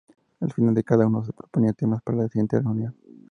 [0.39, 2.95] Al final de cada una se proponían temas para la siguiente reunión.